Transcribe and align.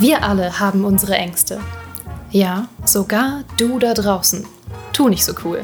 Wir 0.00 0.24
alle 0.24 0.58
haben 0.58 0.86
unsere 0.86 1.14
Ängste. 1.14 1.60
Ja, 2.30 2.68
sogar 2.86 3.44
du 3.58 3.78
da 3.78 3.92
draußen. 3.92 4.46
Tu 4.94 5.10
nicht 5.10 5.26
so 5.26 5.34
cool. 5.44 5.60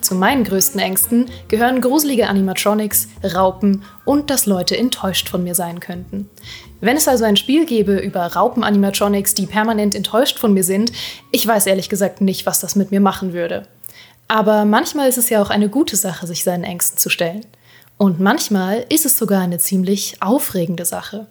Zu 0.00 0.14
meinen 0.14 0.44
größten 0.44 0.78
Ängsten 0.78 1.26
gehören 1.48 1.80
gruselige 1.80 2.28
Animatronics, 2.28 3.08
Raupen 3.34 3.82
und 4.04 4.30
dass 4.30 4.46
Leute 4.46 4.76
enttäuscht 4.76 5.28
von 5.28 5.42
mir 5.42 5.56
sein 5.56 5.80
könnten. 5.80 6.30
Wenn 6.80 6.96
es 6.96 7.08
also 7.08 7.24
ein 7.24 7.36
Spiel 7.36 7.66
gäbe 7.66 7.96
über 7.96 8.24
Raupen-Animatronics, 8.24 9.34
die 9.34 9.46
permanent 9.46 9.96
enttäuscht 9.96 10.38
von 10.38 10.54
mir 10.54 10.62
sind, 10.62 10.92
ich 11.32 11.44
weiß 11.44 11.66
ehrlich 11.66 11.88
gesagt 11.88 12.20
nicht, 12.20 12.46
was 12.46 12.60
das 12.60 12.76
mit 12.76 12.92
mir 12.92 13.00
machen 13.00 13.32
würde. 13.32 13.66
Aber 14.28 14.64
manchmal 14.66 15.08
ist 15.08 15.18
es 15.18 15.30
ja 15.30 15.42
auch 15.42 15.50
eine 15.50 15.68
gute 15.68 15.96
Sache, 15.96 16.28
sich 16.28 16.44
seinen 16.44 16.62
Ängsten 16.62 16.96
zu 16.96 17.08
stellen. 17.08 17.44
Und 17.98 18.20
manchmal 18.20 18.86
ist 18.88 19.04
es 19.04 19.18
sogar 19.18 19.40
eine 19.40 19.58
ziemlich 19.58 20.22
aufregende 20.22 20.84
Sache. 20.84 21.26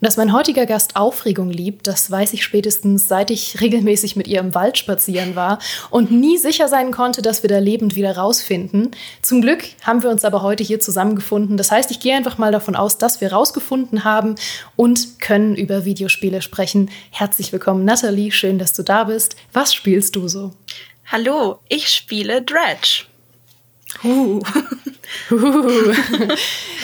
Und 0.00 0.06
dass 0.06 0.16
mein 0.16 0.32
heutiger 0.32 0.64
Gast 0.64 0.94
Aufregung 0.94 1.50
liebt, 1.50 1.88
das 1.88 2.08
weiß 2.08 2.32
ich 2.32 2.44
spätestens, 2.44 3.08
seit 3.08 3.32
ich 3.32 3.60
regelmäßig 3.60 4.14
mit 4.14 4.28
ihr 4.28 4.38
im 4.38 4.54
Wald 4.54 4.78
spazieren 4.78 5.34
war 5.34 5.58
und 5.90 6.12
nie 6.12 6.38
sicher 6.38 6.68
sein 6.68 6.92
konnte, 6.92 7.20
dass 7.20 7.42
wir 7.42 7.50
da 7.50 7.58
lebend 7.58 7.96
wieder 7.96 8.16
rausfinden. 8.16 8.92
Zum 9.22 9.40
Glück 9.40 9.64
haben 9.82 10.04
wir 10.04 10.10
uns 10.10 10.24
aber 10.24 10.42
heute 10.42 10.62
hier 10.62 10.78
zusammengefunden. 10.78 11.56
Das 11.56 11.72
heißt, 11.72 11.90
ich 11.90 11.98
gehe 11.98 12.14
einfach 12.14 12.38
mal 12.38 12.52
davon 12.52 12.76
aus, 12.76 12.98
dass 12.98 13.20
wir 13.20 13.32
rausgefunden 13.32 14.04
haben 14.04 14.36
und 14.76 15.18
können 15.18 15.56
über 15.56 15.84
Videospiele 15.84 16.42
sprechen. 16.42 16.90
Herzlich 17.10 17.52
willkommen, 17.52 17.84
Natalie. 17.84 18.30
Schön, 18.30 18.60
dass 18.60 18.72
du 18.74 18.84
da 18.84 19.04
bist. 19.04 19.34
Was 19.52 19.74
spielst 19.74 20.14
du 20.14 20.28
so? 20.28 20.52
Hallo, 21.06 21.58
ich 21.68 21.88
spiele 21.88 22.42
Dredge. 22.42 23.06
Uh. 24.04 24.40
uh. 25.32 26.32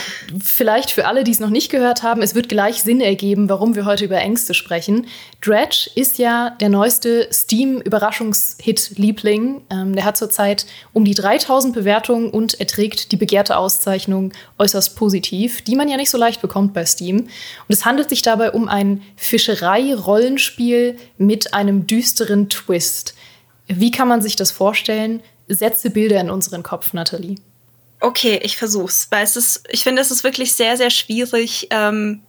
Vielleicht 0.42 0.90
für 0.90 1.06
alle, 1.06 1.22
die 1.24 1.30
es 1.30 1.40
noch 1.40 1.50
nicht 1.50 1.70
gehört 1.70 2.02
haben, 2.02 2.22
es 2.22 2.34
wird 2.34 2.48
gleich 2.48 2.82
Sinn 2.82 3.00
ergeben, 3.00 3.48
warum 3.48 3.74
wir 3.74 3.84
heute 3.84 4.04
über 4.04 4.18
Ängste 4.18 4.54
sprechen. 4.54 5.06
Dredge 5.40 5.90
ist 5.94 6.18
ja 6.18 6.50
der 6.60 6.68
neueste 6.68 7.28
Steam-Überraschungshit-Liebling. 7.32 9.62
Ähm, 9.70 9.94
der 9.94 10.04
hat 10.04 10.16
zurzeit 10.16 10.66
um 10.92 11.04
die 11.04 11.14
3000 11.14 11.74
Bewertungen 11.74 12.30
und 12.30 12.60
er 12.60 12.66
trägt 12.66 13.12
die 13.12 13.16
begehrte 13.16 13.56
Auszeichnung 13.56 14.32
äußerst 14.58 14.96
positiv, 14.96 15.62
die 15.62 15.76
man 15.76 15.88
ja 15.88 15.96
nicht 15.96 16.10
so 16.10 16.18
leicht 16.18 16.42
bekommt 16.42 16.74
bei 16.74 16.84
Steam. 16.86 17.18
Und 17.18 17.28
es 17.68 17.84
handelt 17.84 18.08
sich 18.08 18.22
dabei 18.22 18.52
um 18.52 18.68
ein 18.68 19.02
Fischerei-Rollenspiel 19.16 20.96
mit 21.18 21.54
einem 21.54 21.86
düsteren 21.86 22.48
Twist. 22.48 23.14
Wie 23.66 23.90
kann 23.90 24.08
man 24.08 24.22
sich 24.22 24.36
das 24.36 24.50
vorstellen? 24.50 25.22
Setze 25.48 25.90
Bilder 25.90 26.20
in 26.20 26.30
unseren 26.30 26.62
Kopf, 26.62 26.92
Nathalie. 26.92 27.36
Okay, 28.04 28.38
ich 28.42 28.58
versuch's, 28.58 29.06
weil 29.08 29.24
es 29.24 29.34
ist, 29.34 29.64
ich 29.70 29.82
finde, 29.82 30.02
es 30.02 30.10
ist 30.10 30.24
wirklich 30.24 30.52
sehr, 30.52 30.76
sehr 30.76 30.90
schwierig, 30.90 31.68
ähm, 31.70 32.20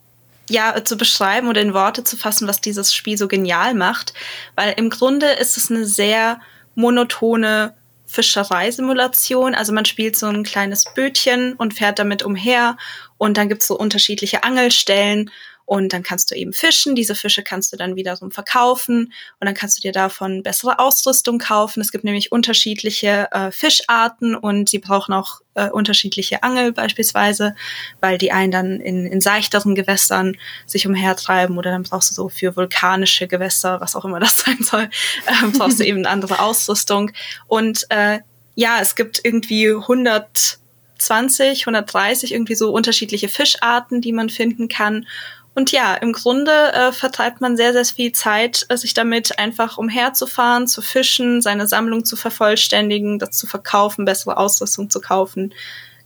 ja, 0.50 0.81
zu 0.86 0.95
beschreiben 0.95 1.50
oder 1.50 1.62
in 1.62 1.73
Worte 1.73 2.06
zu 2.06 2.16
fassen, 2.16 2.48
was 2.48 2.62
dieses 2.62 2.95
Spiel 2.95 3.18
so 3.18 3.28
genial 3.28 3.73
macht, 3.73 4.14
weil 4.56 4.73
im 4.78 4.90
Grunde 4.90 5.28
ist 5.31 5.58
es 5.58 5.70
eine 5.70 5.86
sehr 5.86 6.40
monotone 6.76 7.76
Fischereisimulation. 8.06 9.53
Also 9.53 9.73
man 9.73 9.84
spielt 9.84 10.16
so 10.16 10.28
ein 10.28 10.44
kleines 10.44 10.86
Bötchen 10.94 11.56
und 11.56 11.73
fährt 11.73 12.00
damit 12.00 12.23
umher 12.23 12.78
und 13.18 13.36
dann 13.36 13.50
gibt's 13.50 13.68
so 13.68 13.78
unterschiedliche 13.78 14.46
Angelstellen 14.46 15.30
und 15.66 15.94
dann 15.94 16.04
kannst 16.04 16.32
du 16.32 16.36
eben 16.36 16.54
fischen. 16.54 16.96
Diese 16.96 17.16
Fische 17.16 17.44
kannst 17.44 17.74
du 17.74 17.78
dann 17.78 17.96
wiederum 17.96 18.32
verkaufen 18.32 19.12
und 19.40 19.46
dann 19.46 19.56
kannst 19.56 19.78
du 19.78 19.82
dir 19.82 19.92
davon 19.92 20.44
bessere 20.44 20.80
Ausrüstung 20.80 21.40
kaufen. 21.40 21.82
Es 21.82 21.92
gibt 21.92 22.04
nämlich 22.04 22.32
unterschiedliche 22.32 23.28
äh, 23.32 23.52
Fischarten 23.52 24.36
und 24.36 24.70
sie 24.70 24.80
brauchen 24.80 25.14
auch 25.14 25.42
äh, 25.56 25.70
unterschiedliche 25.70 26.44
Angel 26.44 26.72
beispielsweise, 26.72 27.56
weil 28.00 28.18
die 28.18 28.32
einen 28.32 28.52
dann 28.52 28.80
in, 28.80 29.06
in 29.08 29.22
seichteren 29.22 29.74
Gewässern 29.74 30.38
sich 30.68 30.86
umhertreiben 30.86 31.58
oder 31.58 31.72
dann 31.72 31.84
brauchst 31.84 32.12
du 32.12 32.16
so 32.16 32.30
für 32.30 32.56
vulkanische 32.56 33.28
Gewässer, 33.28 33.81
was 33.81 33.96
auch 33.96 34.06
immer 34.06 34.20
das 34.25 34.38
sein 34.38 34.62
soll, 34.62 34.84
äh, 35.25 35.48
brauchst 35.58 35.80
du 35.80 35.84
eben 35.86 36.00
eine 36.00 36.09
andere 36.09 36.40
Ausrüstung. 36.40 37.12
Und 37.48 37.86
äh, 37.90 38.20
ja, 38.54 38.80
es 38.80 38.96
gibt 38.96 39.20
irgendwie 39.24 39.70
100 39.70 40.59
20, 40.98 41.62
130 41.68 42.34
irgendwie 42.34 42.56
so 42.56 42.72
unterschiedliche 42.72 43.28
Fischarten, 43.28 44.02
die 44.02 44.14
man 44.14 44.30
finden 44.30 44.68
kann. 44.68 45.08
Und 45.56 45.72
ja, 45.72 45.96
im 45.96 46.12
Grunde 46.12 46.52
äh, 46.74 46.92
vertreibt 46.92 47.40
man 47.40 47.56
sehr, 47.56 47.72
sehr 47.72 47.86
viel 47.86 48.12
Zeit, 48.12 48.66
äh, 48.68 48.76
sich 48.76 48.94
damit 48.94 49.40
einfach 49.40 49.78
umherzufahren, 49.78 50.68
zu 50.68 50.82
fischen, 50.82 51.42
seine 51.42 51.66
Sammlung 51.66 52.04
zu 52.04 52.18
vervollständigen, 52.18 53.20
das 53.20 53.32
zu 53.32 53.48
verkaufen, 53.48 54.04
bessere 54.04 54.36
Ausrüstung 54.36 54.90
zu 54.90 55.00
kaufen. 55.00 55.54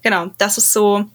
Genau, 0.04 0.28
das 0.38 0.60
ist 0.60 0.72
so, 0.72 1.06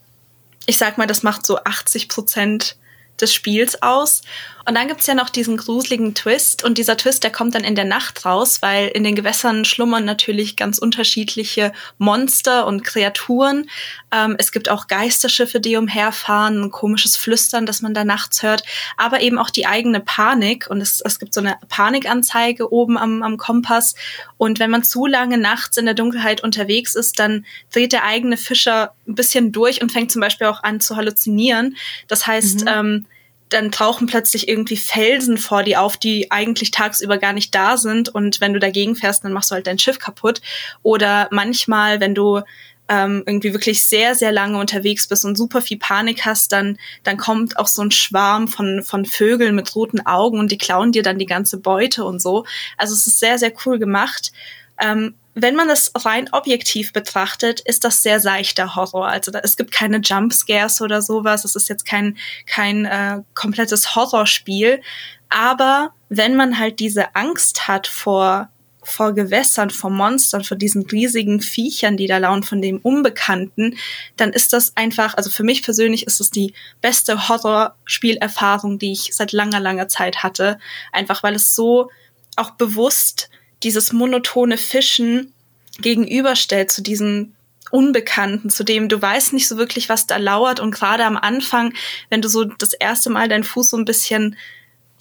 ich 0.67 0.77
sag 0.77 0.99
mal, 0.99 1.07
das 1.07 1.23
macht 1.23 1.47
so 1.47 1.59
80 1.63 2.09
Prozent 2.09 2.77
des 3.25 3.35
Spiels 3.35 3.83
aus. 3.83 4.23
Und 4.67 4.77
dann 4.77 4.89
gibt's 4.89 5.07
ja 5.07 5.15
noch 5.15 5.29
diesen 5.29 5.57
gruseligen 5.59 6.15
Twist. 6.15 6.65
Und 6.65 6.79
dieser 6.79 6.97
Twist, 6.97 7.23
der 7.23 7.31
kommt 7.31 7.55
dann 7.55 7.65
in 7.65 7.75
der 7.75 7.85
Nacht 7.85 8.25
raus, 8.25 8.63
weil 8.63 8.89
in 8.89 9.05
den 9.05 9.15
Gewässern 9.15 9.65
schlummern 9.65 10.07
natürlich 10.07 10.57
ganz 10.57 10.79
unterschiedliche 10.79 11.73
Monster 11.99 12.67
und 12.67 12.83
Kreaturen. 12.83 13.69
Ähm, 14.11 14.37
es 14.39 14.53
gibt 14.53 14.71
auch 14.71 14.87
Geisterschiffe, 14.87 15.61
die 15.61 15.77
umherfahren, 15.77 16.63
ein 16.63 16.71
komisches 16.71 17.17
Flüstern, 17.17 17.67
das 17.67 17.83
man 17.83 17.93
da 17.93 18.05
nachts 18.05 18.43
hört, 18.43 18.65
aber 18.97 19.21
eben 19.21 19.39
auch 19.39 19.51
die 19.51 19.67
eigene 19.67 20.01
Panik. 20.01 20.67
Und 20.71 20.81
es, 20.81 21.03
es 21.03 21.19
gibt 21.19 21.35
so 21.35 21.41
eine 21.41 21.57
Panikanzeige 21.69 22.73
oben 22.73 22.97
am, 22.97 23.23
am 23.23 23.37
Kompass. 23.37 23.95
Und 24.39 24.61
wenn 24.61 24.71
man 24.71 24.83
zu 24.83 25.07
lange 25.07 25.37
nachts 25.37 25.77
in 25.77 25.85
der 25.85 25.95
Dunkelheit 25.95 26.43
unterwegs 26.43 26.95
ist, 26.95 27.19
dann 27.19 27.45
dreht 27.71 27.93
der 27.93 28.05
eigene 28.05 28.39
Fischer 28.39 28.95
ein 29.07 29.15
bisschen 29.15 29.53
durch 29.53 29.83
und 29.83 29.93
fängt 29.93 30.11
zum 30.11 30.21
Beispiel 30.21 30.47
auch 30.47 30.63
an 30.63 30.81
zu 30.81 30.97
halluzinieren. 30.97 31.77
Das 32.09 32.27
heißt, 32.27 32.63
mhm. 32.63 32.69
ähm, 32.69 33.07
dann 33.55 33.73
tauchen 33.73 34.07
plötzlich 34.07 34.49
irgendwie 34.49 34.77
Felsen 34.77 35.39
vor 35.39 35.63
dir 35.63 35.81
auf, 35.81 35.97
die 35.97 36.31
eigentlich 36.31 36.71
tagsüber 36.71 37.19
gar 37.19 37.33
nicht 37.33 37.55
da 37.55 37.77
sind. 37.77 38.09
Und 38.09 38.41
wenn 38.41 38.53
du 38.53 38.61
dagegen 38.61 38.97
fährst, 38.97 39.25
dann 39.25 39.33
machst 39.33 39.51
du 39.51 39.55
halt 39.55 39.67
dein 39.67 39.79
Schiff 39.79 39.99
kaputt. 39.99 40.41
Oder 40.83 41.29
manchmal, 41.31 42.01
wenn 42.01 42.15
du 42.15 42.43
ähm, 42.89 43.23
irgendwie 43.27 43.55
wirklich 43.55 43.87
sehr, 43.87 44.15
sehr 44.15 44.33
lange 44.33 44.59
unterwegs 44.59 45.09
bist 45.09 45.25
und 45.25 45.37
super 45.37 45.63
viel 45.63 45.79
Panik 45.79 46.27
hast, 46.27 46.53
dann, 46.53 46.79
dann 47.03 47.17
kommt 47.17 47.59
auch 47.59 47.67
so 47.67 47.83
ein 47.83 47.91
Schwarm 47.91 48.49
von, 48.49 48.83
von 48.83 49.07
Vögeln 49.07 49.55
mit 49.55 49.75
roten 49.75 50.05
Augen 50.05 50.39
und 50.39 50.53
die 50.53 50.59
klauen 50.59 50.93
dir 50.93 51.03
dann 51.03 51.19
die 51.19 51.27
ganze 51.27 51.59
Beute 51.59 52.05
und 52.05 52.21
so. 52.21 52.45
Also 52.77 52.95
es 52.95 53.07
ist 53.07 53.21
sehr, 53.21 53.39
sehr 53.39 53.53
cool 53.65 53.79
gemacht. 53.79 54.33
Ähm, 54.79 55.15
wenn 55.35 55.57
man 55.57 55.69
das 55.69 55.93
rein 55.97 56.29
objektiv 56.33 56.93
betrachtet, 56.93 57.61
ist 57.61 57.85
das 57.85 58.03
sehr 58.03 58.21
seichter 58.21 58.77
Horror. 58.77 59.09
Also 59.09 59.31
da, 59.31 59.41
es 59.41 59.57
gibt 59.57 59.73
keine 59.73 59.99
Jumpscares 59.99 60.81
oder 60.81 61.03
sowas. 61.03 61.45
Es 61.45 61.57
ist 61.57 61.69
jetzt 61.69 61.85
kein, 61.85 62.17
kein 62.47 62.85
äh, 62.85 63.23
komplettes 63.35 63.97
Horrorspiel. 63.97 64.81
Aber 65.29 65.93
wenn 66.09 66.37
man 66.37 66.59
halt 66.59 66.79
diese 66.79 67.17
Angst 67.17 67.67
hat 67.67 67.87
vor 67.87 68.49
vor 68.87 69.15
Gewässern, 69.15 69.71
vor 69.71 69.91
Monstern, 69.91 70.45
vor 70.45 70.57
diesen 70.57 70.83
riesigen 70.85 71.41
Viechern, 71.41 71.97
die 71.97 72.07
da 72.07 72.19
lauern, 72.19 72.43
von 72.43 72.61
dem 72.61 72.79
Unbekannten, 72.79 73.77
dann 74.19 74.31
ist 74.33 74.53
das 74.53 74.77
einfach, 74.77 75.15
also 75.15 75.31
für 75.31 75.43
mich 75.43 75.63
persönlich 75.63 76.07
ist 76.07 76.21
es 76.21 76.31
die 76.31 76.53
beste 76.83 77.29
Horrorspielerfahrung, 77.29 78.79
die 78.79 78.93
ich 78.93 79.11
seit 79.13 79.33
langer, 79.33 79.61
langer 79.61 79.89
Zeit 79.89 80.23
hatte. 80.23 80.59
Einfach 80.93 81.23
weil 81.23 81.35
es 81.35 81.55
so 81.55 81.91
auch 82.37 82.51
bewusst 82.51 83.31
dieses 83.65 83.93
monotone 83.93 84.59
Fischen 84.59 85.33
gegenüberstellt 85.81 86.71
zu 86.71 86.83
diesem 86.83 87.35
Unbekannten, 87.71 88.51
zu 88.51 88.63
dem 88.63 88.89
du 88.89 89.01
weißt 89.01 89.33
nicht 89.33 89.49
so 89.49 89.57
wirklich, 89.57 89.89
was 89.89 90.07
da 90.07 90.19
lauert. 90.19 90.61
Und 90.61 90.71
gerade 90.71 91.05
am 91.05 91.17
Anfang, 91.17 91.73
wenn 92.09 92.23
du 92.23 92.29
so 92.29 92.45
das 92.45 92.73
erste 92.73 93.11
Mal 93.11 93.29
deinen 93.29 93.43
Fuß 93.43 93.71
so 93.71 93.77
ein 93.77 93.85
bisschen 93.85 94.37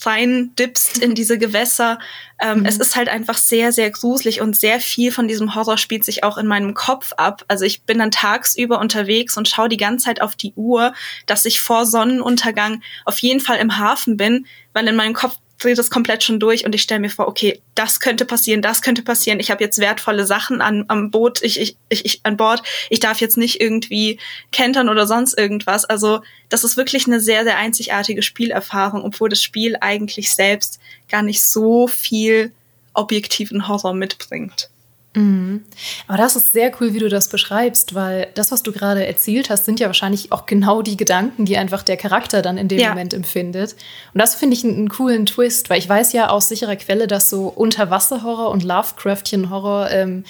rein 0.06 0.52
dippst 0.58 0.98
in 0.98 1.16
diese 1.16 1.38
Gewässer. 1.38 2.00
Ähm, 2.42 2.60
mhm. 2.60 2.66
Es 2.66 2.78
ist 2.78 2.96
halt 2.96 3.10
einfach 3.10 3.38
sehr, 3.38 3.72
sehr 3.72 3.90
gruselig 3.92 4.42
und 4.42 4.58
sehr 4.58 4.80
viel 4.80 5.12
von 5.12 5.28
diesem 5.28 5.56
Horror 5.56 5.78
spielt 5.78 6.04
sich 6.04 6.24
auch 6.24 6.38
in 6.38 6.48
meinem 6.48 6.74
Kopf 6.74 7.14
ab. 7.14 7.44
Also 7.48 7.66
ich 7.66 7.84
bin 7.84 8.00
dann 8.00 8.12
tagsüber 8.12 8.80
unterwegs 8.80 9.38
und 9.38 9.48
schaue 9.48 9.70
die 9.70 9.78
ganze 9.78 10.06
Zeit 10.06 10.22
auf 10.22 10.36
die 10.36 10.54
Uhr, 10.56 10.94
dass 11.26 11.46
ich 11.46 11.62
vor 11.62 11.86
Sonnenuntergang 11.86 12.82
auf 13.06 13.20
jeden 13.20 13.40
Fall 13.40 13.58
im 13.58 13.78
Hafen 13.78 14.18
bin, 14.18 14.46
weil 14.74 14.88
in 14.88 14.96
meinem 14.96 15.14
Kopf 15.14 15.38
drehe 15.60 15.76
das 15.76 15.90
komplett 15.90 16.24
schon 16.24 16.40
durch 16.40 16.66
und 16.66 16.76
ich 16.76 16.82
stelle 16.82 17.00
mir 17.00 17.10
vor, 17.10 17.28
okay, 17.28 17.62
das 17.76 18.00
könnte 18.00 18.26
passieren, 18.26 18.62
das 18.62 18.82
könnte 18.82 19.02
passieren. 19.02 19.40
Ich 19.40 19.52
habe 19.52 19.64
jetzt 19.64 19.80
wertvolle 19.80 20.26
Sachen 20.26 20.62
an, 20.62 20.86
am 20.88 21.12
Boot, 21.12 21.42
ich, 21.42 21.60
ich, 21.60 21.78
ich, 21.90 22.06
ich 22.06 22.20
an 22.24 22.38
Bord. 22.38 22.64
Ich 22.90 23.00
darf 23.00 23.22
jetzt 23.22 23.38
nicht 23.38 23.62
irgendwie 23.62 24.20
kentern 24.52 24.90
oder 24.90 25.08
sonst 25.08 25.38
irgendwas. 25.38 25.86
Also 25.86 26.22
das 26.50 26.64
ist 26.64 26.78
wirklich 26.78 27.08
eine 27.08 27.20
sehr, 27.20 27.44
sehr 27.44 27.58
einzigartige 27.58 28.22
Spielerfahrung, 28.22 29.04
obwohl 29.04 29.30
das 29.30 29.42
Spiel 29.42 29.78
eigentlich 29.80 30.34
selbst 30.34 30.80
gar 31.10 31.24
nicht 31.24 31.42
so 31.42 31.88
viel 31.88 32.52
objektiven 32.94 33.68
Horror 33.68 33.94
mitbringt. 33.94 34.70
Mhm. 35.16 35.64
Aber 36.08 36.18
das 36.18 36.36
ist 36.36 36.54
sehr 36.54 36.72
cool, 36.80 36.94
wie 36.94 37.00
du 37.00 37.08
das 37.08 37.28
beschreibst, 37.28 37.94
weil 37.94 38.30
das, 38.34 38.52
was 38.52 38.64
du 38.64 38.72
gerade 38.72 39.06
erzählt 39.06 39.50
hast, 39.50 39.66
sind 39.66 39.80
ja 39.80 39.88
wahrscheinlich 39.88 40.32
auch 40.32 40.46
genau 40.46 40.82
die 40.82 40.98
Gedanken, 40.98 41.46
die 41.46 41.58
einfach 41.58 41.84
der 41.84 41.98
Charakter 41.98 42.42
dann 42.42 42.58
in 42.58 42.68
dem 42.68 42.80
ja. 42.80 42.90
Moment 42.90 43.14
empfindet. 43.14 43.76
Und 44.14 44.20
das 44.20 44.36
finde 44.36 44.56
ich 44.56 44.64
einen, 44.64 44.76
einen, 44.76 44.90
coolen 44.90 45.26
Twist, 45.26 45.70
weil 45.70 45.80
ich 45.80 45.88
weiß 45.88 46.14
ja 46.14 46.30
aus 46.30 46.50
sicherer 46.50 46.76
Quelle, 46.76 47.08
dass 47.08 47.30
so 47.30 47.48
Unterwasserhorror 47.48 48.50
und 48.50 48.64
Lovecraftian-Horror 48.64 49.92
ähm, 49.92 50.24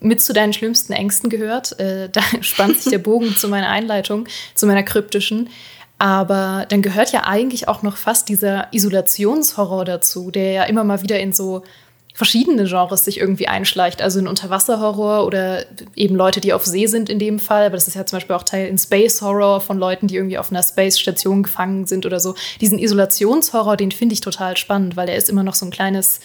mit 0.00 0.22
zu 0.22 0.32
deinen 0.32 0.52
schlimmsten 0.52 0.92
Ängsten 0.92 1.28
gehört. 1.28 1.78
Äh, 1.80 2.08
da 2.12 2.22
spannt 2.40 2.80
sich 2.80 2.90
der 2.90 2.98
Bogen 2.98 3.36
zu 3.36 3.48
meiner 3.48 3.68
Einleitung, 3.68 4.26
zu 4.54 4.66
meiner 4.66 4.84
kryptischen. 4.84 5.48
Aber 5.98 6.66
dann 6.68 6.82
gehört 6.82 7.12
ja 7.12 7.24
eigentlich 7.24 7.68
auch 7.68 7.82
noch 7.82 7.96
fast 7.96 8.28
dieser 8.28 8.72
Isolationshorror 8.72 9.84
dazu, 9.84 10.30
der 10.30 10.52
ja 10.52 10.64
immer 10.64 10.84
mal 10.84 11.02
wieder 11.02 11.18
in 11.18 11.32
so 11.32 11.62
verschiedene 12.14 12.64
Genres 12.64 13.04
sich 13.04 13.18
irgendwie 13.18 13.48
einschleicht. 13.48 14.00
Also 14.00 14.20
in 14.20 14.28
Unterwasserhorror 14.28 15.26
oder 15.26 15.66
eben 15.96 16.14
Leute, 16.14 16.40
die 16.40 16.52
auf 16.52 16.64
See 16.64 16.86
sind 16.86 17.10
in 17.10 17.18
dem 17.18 17.40
Fall. 17.40 17.66
Aber 17.66 17.74
das 17.74 17.88
ist 17.88 17.94
ja 17.94 18.06
zum 18.06 18.16
Beispiel 18.16 18.36
auch 18.36 18.44
Teil 18.44 18.68
in 18.68 18.78
Space 18.78 19.20
Horror 19.20 19.60
von 19.60 19.78
Leuten, 19.78 20.06
die 20.06 20.14
irgendwie 20.14 20.38
auf 20.38 20.50
einer 20.50 20.62
Space-Station 20.62 21.42
gefangen 21.42 21.86
sind 21.86 22.06
oder 22.06 22.20
so. 22.20 22.36
Diesen 22.60 22.78
Isolationshorror, 22.78 23.76
den 23.76 23.90
finde 23.90 24.12
ich 24.12 24.20
total 24.20 24.56
spannend, 24.56 24.96
weil 24.96 25.06
der 25.06 25.16
ist 25.16 25.28
immer 25.28 25.42
noch 25.42 25.54
so 25.54 25.66
ein 25.66 25.72
kleines 25.72 26.20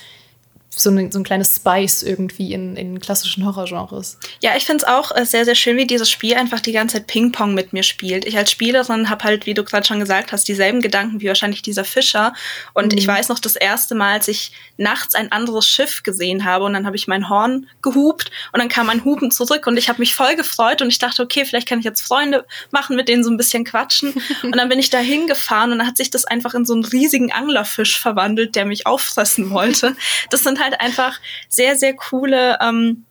so, 0.70 0.90
eine, 0.90 1.12
so 1.12 1.20
ein 1.20 1.24
kleines 1.24 1.56
Spice 1.56 2.04
irgendwie 2.04 2.54
in, 2.54 2.76
in 2.76 3.00
klassischen 3.00 3.46
Horrorgenres. 3.46 4.18
Ja, 4.42 4.56
ich 4.56 4.66
finde 4.66 4.84
es 4.84 4.90
auch 4.90 5.16
äh, 5.16 5.26
sehr, 5.26 5.44
sehr 5.44 5.56
schön, 5.56 5.78
wie 5.78 5.88
dieses 5.88 6.10
Spiel 6.10 6.36
einfach 6.36 6.60
die 6.60 6.72
ganze 6.72 6.98
Zeit 6.98 7.08
Ping-Pong 7.08 7.54
mit 7.54 7.74
mir 7.74 7.84
spielt. 7.84 8.26
Ich 8.26 8.38
als 8.38 8.52
Spielerin 8.52 9.10
habe 9.10 9.24
halt, 9.24 9.46
wie 9.46 9.54
du 9.54 9.64
gerade 9.64 9.86
schon 9.88 10.00
gesagt 10.00 10.32
hast, 10.32 10.48
dieselben 10.48 10.82
Gedanken 10.82 11.22
wie 11.22 11.28
wahrscheinlich 11.28 11.62
dieser 11.62 11.86
Fischer. 11.86 12.34
Und 12.74 12.94
mhm. 12.94 12.98
ich 12.98 13.08
weiß 13.08 13.30
noch 13.30 13.40
das 13.40 13.56
erste 13.56 13.96
Mal, 13.96 14.14
als 14.14 14.28
ich 14.28 14.52
nachts 14.78 15.16
ein 15.16 15.32
anderes 15.32 15.68
Schiff 15.68 16.04
gesehen 16.04 16.46
habe 16.46 16.66
und 16.66 16.74
dann 16.74 16.86
habe 16.86 16.96
ich 16.96 17.08
mein 17.08 17.30
Horn 17.30 17.68
gehupt 17.82 18.32
und 18.54 18.60
dann 18.60 18.70
kam 18.70 18.88
mein 18.88 19.04
Hupen 19.04 19.32
zurück 19.32 19.68
und 19.68 19.78
ich 19.78 19.90
habe 19.90 20.00
mich 20.00 20.16
voll 20.16 20.36
gefreut 20.36 20.82
und 20.82 20.90
ich 20.90 21.00
dachte, 21.00 21.22
okay, 21.22 21.46
vielleicht 21.46 21.68
kann 21.68 21.80
ich 21.80 21.86
jetzt 21.86 22.02
Freunde 22.02 22.46
machen, 22.72 22.96
mit 22.96 23.10
denen 23.10 23.24
so 23.24 23.30
ein 23.30 23.38
bisschen 23.38 23.66
quatschen. 23.66 24.14
und 24.44 24.56
dann 24.56 24.70
bin 24.70 24.80
ich 24.80 24.90
da 24.90 25.00
hingefahren 25.00 25.72
und 25.72 25.80
dann 25.80 25.88
hat 25.88 25.98
sich 25.98 26.12
das 26.12 26.26
einfach 26.26 26.54
in 26.54 26.64
so 26.64 26.74
einen 26.74 26.86
riesigen 26.86 27.32
Anglerfisch 27.32 28.00
verwandelt, 28.00 28.56
der 28.56 28.66
mich 28.66 28.88
auffressen 28.88 29.50
wollte. 29.50 29.96
Das 30.30 30.44
sind 30.44 30.59
halt 30.60 30.80
einfach 30.80 31.20
sehr, 31.48 31.76
sehr 31.76 31.96
coole 31.96 32.58
ähm, 32.62 33.06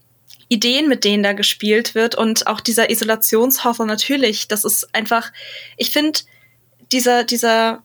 Ideen, 0.48 0.88
mit 0.88 1.04
denen 1.04 1.22
da 1.22 1.32
gespielt 1.32 1.94
wird 1.94 2.14
und 2.14 2.46
auch 2.46 2.60
dieser 2.60 2.90
Isolationshorror 2.90 3.86
natürlich. 3.86 4.48
Das 4.48 4.64
ist 4.64 4.94
einfach, 4.94 5.30
ich 5.76 5.90
finde, 5.90 6.20
dieser, 6.90 7.24
dieser, 7.24 7.82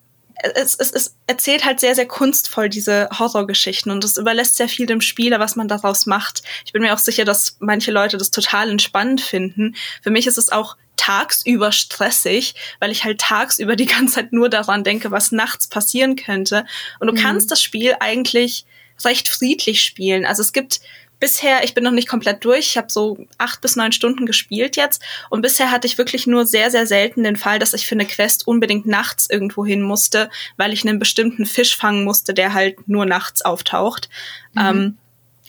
es, 0.56 0.76
es, 0.76 0.92
es 0.92 1.16
erzählt 1.28 1.66
halt 1.66 1.80
sehr, 1.82 1.94
sehr 1.94 2.08
kunstvoll 2.08 2.70
diese 2.70 3.10
Horrorgeschichten 3.18 3.92
und 3.92 4.04
es 4.04 4.18
überlässt 4.18 4.56
sehr 4.56 4.70
viel 4.70 4.86
dem 4.86 5.02
Spieler, 5.02 5.40
was 5.40 5.56
man 5.56 5.68
daraus 5.68 6.06
macht. 6.06 6.42
Ich 6.66 6.72
bin 6.72 6.82
mir 6.82 6.94
auch 6.94 7.00
sicher, 7.00 7.26
dass 7.26 7.58
manche 7.60 7.92
Leute 7.92 8.18
das 8.18 8.32
total 8.32 8.70
entspannend 8.70 9.20
finden. 9.20 9.76
Für 10.02 10.10
mich 10.10 10.26
ist 10.26 10.38
es 10.38 10.50
auch 10.50 10.78
tagsüber 10.96 11.74
stressig, 11.74 12.56
weil 12.80 12.92
ich 12.92 13.04
halt 13.04 13.20
tagsüber 13.20 13.76
die 13.76 13.86
ganze 13.88 14.16
Zeit 14.16 14.32
nur 14.32 14.50
daran 14.50 14.86
denke, 14.86 15.12
was 15.12 15.34
nachts 15.34 15.68
passieren 15.68 16.16
könnte. 16.16 16.66
Und 17.00 17.08
du 17.08 17.14
mhm. 17.14 17.18
kannst 17.18 17.52
das 17.52 17.62
Spiel 17.62 17.96
eigentlich 18.00 18.66
recht 19.04 19.28
friedlich 19.28 19.82
spielen. 19.82 20.26
Also 20.26 20.42
es 20.42 20.54
gibt 20.54 20.82
bisher, 21.24 21.64
ich 21.64 21.74
bin 21.74 21.86
noch 21.86 21.92
nicht 21.92 22.10
komplett 22.10 22.44
durch, 22.44 22.68
ich 22.68 22.78
habe 22.78 22.90
so 22.90 23.18
acht 23.38 23.62
bis 23.62 23.78
neun 23.78 23.94
Stunden 23.94 24.26
gespielt 24.26 24.76
jetzt 24.76 25.02
und 25.30 25.42
bisher 25.42 25.72
hatte 25.72 25.88
ich 25.88 25.98
wirklich 25.98 26.28
nur 26.28 26.46
sehr, 26.46 26.70
sehr 26.70 26.86
selten 26.86 27.24
den 27.24 27.38
Fall, 27.38 27.60
dass 27.60 27.74
ich 27.74 27.88
für 27.88 27.96
eine 27.96 28.06
Quest 28.06 28.46
unbedingt 28.46 28.86
nachts 28.86 29.30
irgendwo 29.30 29.66
hin 29.66 29.82
musste, 29.82 30.30
weil 30.58 30.74
ich 30.74 30.86
einen 30.86 31.00
bestimmten 31.00 31.46
Fisch 31.46 31.78
fangen 31.78 32.04
musste, 32.04 32.34
der 32.34 32.54
halt 32.54 32.90
nur 32.90 33.06
nachts 33.06 33.42
auftaucht. 33.42 34.10
Mhm. 34.54 34.62
Ähm, 34.62 34.98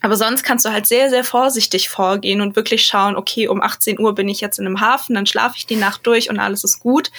aber 0.01 0.17
sonst 0.17 0.45
kannst 0.45 0.67
du 0.67 0.71
halt 0.71 0.87
sehr, 0.87 1.09
sehr 1.09 1.25
vorsichtig 1.25 1.89
vorgehen 1.89 2.43
und 2.43 2.57
wirklich 2.57 2.85
schauen, 2.85 3.17
okay, 3.17 3.49
um 3.49 3.63
18 3.63 3.99
Uhr 3.99 4.15
bin 4.15 4.29
ich 4.29 4.41
jetzt 4.43 4.59
in 4.59 4.67
einem 4.67 4.81
Hafen, 4.81 5.15
dann 5.15 5.25
schlafe 5.25 5.57
ich 5.57 5.67
die 5.67 5.77
Nacht 5.77 6.07
durch 6.07 6.29
und 6.29 6.39
alles 6.39 6.63
ist 6.63 6.79
gut. 6.79 7.11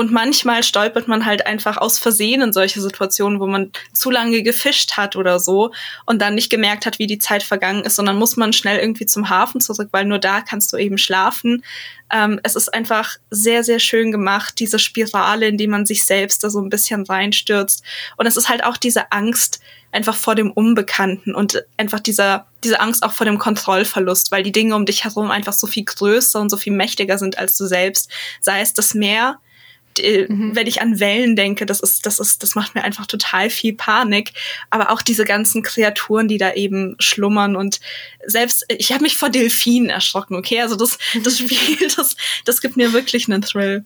Und 0.00 0.10
manchmal 0.10 0.62
stolpert 0.62 1.08
man 1.08 1.26
halt 1.26 1.44
einfach 1.44 1.76
aus 1.76 1.98
Versehen 1.98 2.40
in 2.40 2.54
solche 2.54 2.80
Situationen, 2.80 3.38
wo 3.38 3.46
man 3.46 3.70
zu 3.92 4.10
lange 4.10 4.42
gefischt 4.42 4.96
hat 4.96 5.14
oder 5.14 5.38
so 5.38 5.72
und 6.06 6.22
dann 6.22 6.34
nicht 6.34 6.48
gemerkt 6.48 6.86
hat, 6.86 6.98
wie 6.98 7.06
die 7.06 7.18
Zeit 7.18 7.42
vergangen 7.42 7.84
ist, 7.84 7.96
sondern 7.96 8.16
muss 8.16 8.38
man 8.38 8.54
schnell 8.54 8.78
irgendwie 8.78 9.04
zum 9.04 9.28
Hafen 9.28 9.60
zurück, 9.60 9.90
weil 9.92 10.06
nur 10.06 10.18
da 10.18 10.40
kannst 10.40 10.72
du 10.72 10.78
eben 10.78 10.96
schlafen. 10.96 11.62
Ähm, 12.10 12.40
es 12.42 12.56
ist 12.56 12.72
einfach 12.72 13.18
sehr, 13.28 13.62
sehr 13.62 13.78
schön 13.78 14.10
gemacht, 14.10 14.58
diese 14.58 14.78
Spirale, 14.78 15.48
in 15.48 15.58
die 15.58 15.66
man 15.66 15.84
sich 15.84 16.02
selbst 16.06 16.42
da 16.44 16.48
so 16.48 16.62
ein 16.62 16.70
bisschen 16.70 17.04
reinstürzt. 17.04 17.84
Und 18.16 18.24
es 18.24 18.38
ist 18.38 18.48
halt 18.48 18.64
auch 18.64 18.78
diese 18.78 19.12
Angst 19.12 19.60
einfach 19.92 20.16
vor 20.16 20.34
dem 20.34 20.50
Unbekannten 20.50 21.34
und 21.34 21.62
einfach 21.76 22.00
dieser, 22.00 22.46
diese 22.64 22.80
Angst 22.80 23.02
auch 23.02 23.12
vor 23.12 23.26
dem 23.26 23.36
Kontrollverlust, 23.36 24.32
weil 24.32 24.44
die 24.44 24.52
Dinge 24.52 24.74
um 24.74 24.86
dich 24.86 25.04
herum 25.04 25.30
einfach 25.30 25.52
so 25.52 25.66
viel 25.66 25.84
größer 25.84 26.40
und 26.40 26.48
so 26.48 26.56
viel 26.56 26.72
mächtiger 26.72 27.18
sind 27.18 27.36
als 27.36 27.58
du 27.58 27.66
selbst. 27.66 28.10
Sei 28.40 28.62
es 28.62 28.72
das 28.72 28.94
Meer, 28.94 29.38
mhm. 29.98 30.54
wenn 30.54 30.66
ich 30.66 30.80
an 30.80 31.00
Wellen 31.00 31.36
denke, 31.36 31.66
das 31.66 31.80
ist, 31.80 32.06
das 32.06 32.18
ist, 32.18 32.42
das 32.42 32.54
macht 32.54 32.74
mir 32.74 32.84
einfach 32.84 33.06
total 33.06 33.50
viel 33.50 33.74
Panik. 33.74 34.32
Aber 34.70 34.90
auch 34.90 35.02
diese 35.02 35.24
ganzen 35.24 35.62
Kreaturen, 35.62 36.28
die 36.28 36.38
da 36.38 36.52
eben 36.52 36.96
schlummern 36.98 37.56
und 37.56 37.80
selbst, 38.24 38.64
ich 38.68 38.92
habe 38.92 39.02
mich 39.02 39.16
vor 39.16 39.30
Delfinen 39.30 39.90
erschrocken, 39.90 40.34
okay? 40.36 40.60
Also 40.60 40.76
das, 40.76 40.98
das 41.22 41.38
Spiel, 41.38 41.88
das, 41.96 42.16
das 42.44 42.60
gibt 42.60 42.76
mir 42.76 42.92
wirklich 42.92 43.28
einen 43.28 43.42
Thrill. 43.42 43.84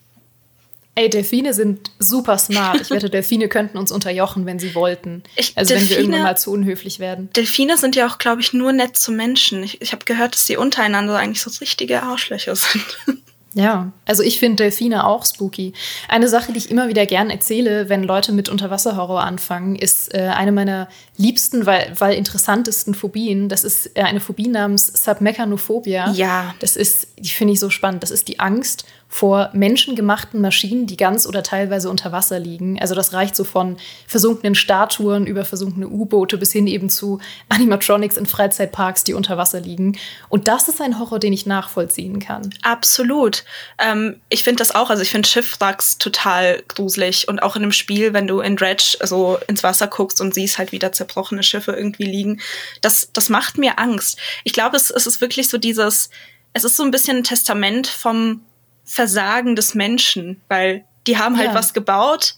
Ey, 0.97 1.11
Delfine 1.11 1.55
sind 1.55 1.91
super 1.99 2.39
smart. 2.39 2.81
Ich 2.81 2.91
wette, 2.91 3.11
Delfine 3.11 3.49
könnten 3.49 3.79
uns 3.79 3.91
unterjochen, 3.91 4.47
wenn 4.47 4.61
sie 4.61 4.77
wollten. 4.77 5.25
Ich, 5.35 5.57
also 5.57 5.75
Delfine, 5.75 5.91
wenn 5.91 5.97
wir 5.97 5.99
irgendwann 5.99 6.23
mal 6.23 6.37
zu 6.37 6.53
unhöflich 6.53 7.01
werden. 7.01 7.31
Delfine 7.35 7.77
sind 7.79 7.97
ja 7.97 8.07
auch, 8.07 8.19
glaube 8.19 8.41
ich, 8.41 8.53
nur 8.53 8.73
nett 8.73 8.97
zu 8.97 9.11
Menschen. 9.11 9.65
Ich, 9.65 9.83
ich 9.83 9.93
habe 9.93 10.05
gehört, 10.05 10.35
dass 10.35 10.47
sie 10.47 10.57
untereinander 10.57 11.17
eigentlich 11.17 11.43
so 11.43 11.51
richtige 11.61 12.03
Arschlöcher 12.03 12.55
sind. 12.55 12.99
Ja, 13.55 13.93
also 14.05 14.23
ich 14.23 14.41
finde 14.41 14.65
Delfine 14.65 15.07
auch 15.07 15.25
spooky. 15.25 15.73
Eine 16.09 16.29
Sache, 16.29 16.53
die 16.53 16.59
ich 16.59 16.71
immer 16.71 16.89
wieder 16.89 17.07
gern 17.07 17.31
erzähle, 17.31 17.89
wenn 17.89 18.03
Leute 18.03 18.33
mit 18.33 18.49
Unterwasserhorror 18.49 19.23
anfangen, 19.23 19.77
ist 19.77 20.13
äh, 20.13 20.23
eine 20.35 20.51
meiner 20.51 20.89
liebsten, 21.17 21.65
weil, 21.65 21.93
weil 21.97 22.15
interessantesten 22.15 22.95
Phobien. 22.95 23.49
Das 23.49 23.63
ist 23.63 23.97
äh, 23.97 24.03
eine 24.03 24.21
Phobie 24.21 24.49
namens 24.49 24.89
Submechanophobia. 24.89 26.11
Ja. 26.11 26.55
Das 26.59 26.75
ist, 26.75 27.09
die 27.19 27.29
finde 27.29 27.55
ich 27.55 27.61
so 27.61 27.71
spannend. 27.71 28.03
Das 28.03 28.11
ist 28.11 28.27
die 28.27 28.41
Angst 28.41 28.85
vor 29.15 29.51
menschengemachten 29.53 30.41
Maschinen, 30.41 30.89
die 30.89 30.97
ganz 30.97 31.25
oder 31.25 31.45
teilweise 31.45 31.89
unter 31.89 32.11
Wasser 32.11 32.41
liegen. 32.41 32.81
Also 32.81 32.97
das 32.97 33.13
reicht 33.13 33.37
so 33.37 33.45
von 33.45 33.77
versunkenen 34.09 34.57
Statuen 34.57 35.29
über 35.29 35.45
versunkene 35.45 35.87
U-Boote 35.87 36.37
bis 36.37 36.51
hin 36.51 36.67
eben 36.67 36.91
zu 36.91 37.21
Animatronics 37.49 38.17
in 38.17 38.27
Freizeitparks, 38.27 39.05
die 39.05 39.15
unter 39.15 39.37
Wasser 39.37 39.61
liegen. 39.61 39.97
Und 40.29 40.49
das 40.49 40.67
ist 40.67 40.81
ein 40.81 40.99
Horror, 40.99 41.21
den 41.21 41.33
ich 41.33 41.47
nachvollziehen 41.47 42.19
kann. 42.19 42.53
Absolut. 42.63 43.45
Ähm, 43.79 44.21
ich 44.31 44.43
finde 44.43 44.59
das 44.59 44.75
auch, 44.75 44.91
also 44.91 45.03
ich 45.03 45.11
finde 45.11 45.29
Schiffwracks 45.29 45.99
total 45.99 46.65
gruselig. 46.67 47.29
Und 47.29 47.41
auch 47.41 47.55
in 47.55 47.63
einem 47.63 47.71
Spiel, 47.71 48.15
wenn 48.15 48.27
du 48.27 48.41
in 48.41 48.57
Dredge 48.57 48.99
so 49.05 49.39
ins 49.47 49.63
Wasser 49.63 49.87
guckst 49.87 50.21
und 50.21 50.35
siehst 50.35 50.59
halt 50.59 50.73
wieder 50.73 50.91
zerbrochene 50.91 51.45
Schiffe 51.45 51.71
irgendwie 51.71 52.03
liegen, 52.03 52.41
das, 52.81 53.11
das 53.13 53.29
macht 53.29 53.59
mir 53.59 53.79
Angst. 53.79 54.19
Ich 54.43 54.53
glaube, 54.53 54.77
es, 54.77 54.91
es 54.91 55.07
ist 55.07 55.21
wirklich 55.21 55.49
so 55.49 55.57
dieses, 55.57 56.11
es 56.53 56.65
ist 56.65 56.77
so 56.77 56.83
ein 56.83 56.91
bisschen 56.91 57.19
ein 57.19 57.25
Testament 57.25 57.87
vom 57.87 58.41
Versagen 58.85 59.57
des 59.57 59.75
Menschen, 59.75 60.41
weil 60.49 60.85
die 61.07 61.19
haben 61.19 61.37
halt 61.37 61.49
ja. 61.49 61.55
was 61.55 61.75
gebaut 61.75 62.37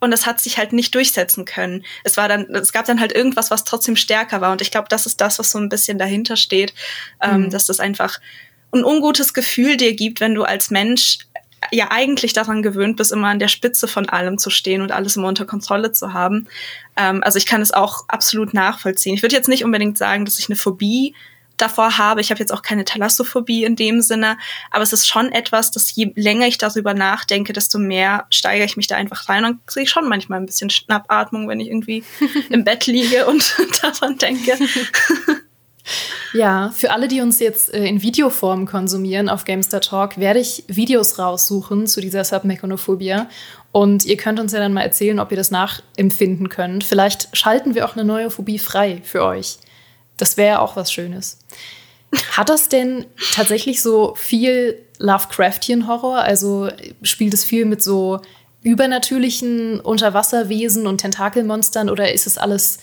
und 0.00 0.12
es 0.12 0.26
hat 0.26 0.40
sich 0.40 0.58
halt 0.58 0.72
nicht 0.72 0.94
durchsetzen 0.94 1.44
können. 1.44 1.84
Es 2.04 2.16
war 2.16 2.28
dann, 2.28 2.46
es 2.54 2.72
gab 2.72 2.84
dann 2.84 3.00
halt 3.00 3.12
irgendwas, 3.12 3.50
was 3.50 3.64
trotzdem 3.64 3.96
stärker 3.96 4.40
war. 4.40 4.52
Und 4.52 4.60
ich 4.60 4.70
glaube, 4.70 4.88
das 4.88 5.06
ist 5.06 5.20
das, 5.20 5.38
was 5.38 5.50
so 5.50 5.58
ein 5.58 5.68
bisschen 5.68 5.98
dahinter 5.98 6.36
steht, 6.36 6.74
ähm, 7.22 7.42
mhm. 7.42 7.50
dass 7.50 7.66
das 7.66 7.80
einfach 7.80 8.20
ein 8.72 8.84
ungutes 8.84 9.34
Gefühl 9.34 9.76
dir 9.76 9.94
gibt, 9.94 10.20
wenn 10.20 10.34
du 10.34 10.42
als 10.42 10.70
Mensch 10.70 11.18
ja 11.72 11.90
eigentlich 11.90 12.34
daran 12.34 12.62
gewöhnt 12.62 12.96
bist, 12.96 13.12
immer 13.12 13.28
an 13.28 13.38
der 13.38 13.48
Spitze 13.48 13.88
von 13.88 14.08
allem 14.08 14.36
zu 14.36 14.50
stehen 14.50 14.82
und 14.82 14.92
alles 14.92 15.16
immer 15.16 15.28
unter 15.28 15.46
Kontrolle 15.46 15.92
zu 15.92 16.12
haben. 16.12 16.48
Ähm, 16.96 17.22
also 17.22 17.38
ich 17.38 17.46
kann 17.46 17.62
es 17.62 17.72
auch 17.72 18.04
absolut 18.08 18.52
nachvollziehen. 18.52 19.14
Ich 19.14 19.22
würde 19.22 19.34
jetzt 19.34 19.48
nicht 19.48 19.64
unbedingt 19.64 19.96
sagen, 19.96 20.24
dass 20.24 20.38
ich 20.38 20.48
eine 20.48 20.56
Phobie 20.56 21.14
davor 21.56 21.98
habe. 21.98 22.20
Ich 22.20 22.30
habe 22.30 22.40
jetzt 22.40 22.52
auch 22.52 22.62
keine 22.62 22.84
Thalassophobie 22.84 23.64
in 23.64 23.76
dem 23.76 24.00
Sinne, 24.00 24.36
aber 24.70 24.82
es 24.82 24.92
ist 24.92 25.06
schon 25.06 25.32
etwas, 25.32 25.70
dass 25.70 25.94
je 25.94 26.12
länger 26.14 26.46
ich 26.46 26.58
darüber 26.58 26.94
nachdenke, 26.94 27.52
desto 27.52 27.78
mehr 27.78 28.26
steigere 28.30 28.66
ich 28.66 28.76
mich 28.76 28.86
da 28.86 28.96
einfach 28.96 29.28
rein 29.28 29.44
und 29.44 29.66
kriege 29.66 29.88
schon 29.88 30.08
manchmal 30.08 30.40
ein 30.40 30.46
bisschen 30.46 30.70
Schnappatmung, 30.70 31.48
wenn 31.48 31.60
ich 31.60 31.68
irgendwie 31.68 32.04
im 32.50 32.64
Bett 32.64 32.86
liege 32.86 33.26
und 33.26 33.54
daran 33.82 34.18
denke. 34.18 34.58
Ja, 36.32 36.72
für 36.74 36.90
alle, 36.90 37.08
die 37.08 37.20
uns 37.20 37.38
jetzt 37.38 37.72
äh, 37.72 37.86
in 37.86 38.02
Videoform 38.02 38.66
konsumieren 38.66 39.28
auf 39.28 39.44
Gamestar 39.44 39.80
Talk, 39.80 40.18
werde 40.18 40.40
ich 40.40 40.64
Videos 40.66 41.18
raussuchen 41.18 41.86
zu 41.86 42.00
dieser 42.00 42.24
Submechonophobia. 42.24 43.28
Und 43.70 44.04
ihr 44.04 44.16
könnt 44.16 44.40
uns 44.40 44.52
ja 44.52 44.60
dann 44.60 44.72
mal 44.72 44.82
erzählen, 44.82 45.20
ob 45.20 45.30
ihr 45.30 45.36
das 45.36 45.50
nachempfinden 45.50 46.48
könnt. 46.48 46.84
Vielleicht 46.84 47.36
schalten 47.36 47.74
wir 47.74 47.84
auch 47.86 47.94
eine 47.94 48.04
neue 48.04 48.30
Phobie 48.30 48.58
frei 48.58 49.02
für 49.04 49.24
euch. 49.24 49.58
Das 50.16 50.36
wäre 50.36 50.60
auch 50.60 50.76
was 50.76 50.92
Schönes. 50.92 51.38
Hat 52.32 52.48
das 52.48 52.68
denn 52.68 53.06
tatsächlich 53.32 53.82
so 53.82 54.14
viel 54.16 54.78
Lovecraftian-Horror? 54.98 56.18
Also 56.18 56.68
spielt 57.02 57.34
es 57.34 57.44
viel 57.44 57.64
mit 57.64 57.82
so 57.82 58.20
übernatürlichen 58.62 59.80
Unterwasserwesen 59.80 60.86
und 60.86 60.98
Tentakelmonstern 60.98 61.90
oder 61.90 62.12
ist 62.12 62.26
es 62.26 62.38
alles 62.38 62.78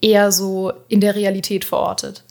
eher 0.00 0.32
so 0.32 0.72
in 0.88 1.00
der 1.00 1.14
Realität 1.14 1.64
verortet? 1.64 2.24